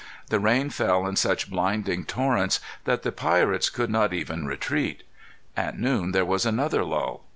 [0.29, 5.03] The rain fell in such blinding torrents that the pirates could not even retreat.
[5.55, 7.23] At noon there was another lull.